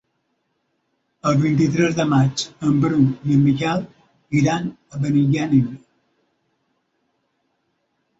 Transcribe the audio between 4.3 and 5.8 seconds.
iran a Benigànim.